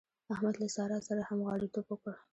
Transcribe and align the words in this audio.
احمد 0.33 0.55
له 0.61 0.67
سارا 0.75 0.99
سره 1.07 1.21
همغاړيتوب 1.29 1.85
وکړ. 1.89 2.13